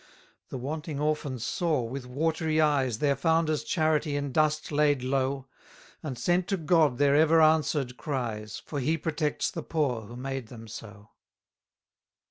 [0.49, 5.47] 274 The wanting orphans saw, with watery eyes, Their founder's charity in dust laid low;
[6.01, 10.47] And sent to God their ever answered cries, For He protects the poor, who made
[10.47, 11.11] them so.